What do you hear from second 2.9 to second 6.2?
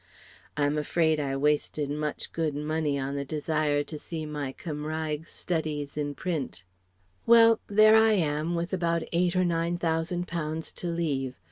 on the desire to see my Cymraeg studies in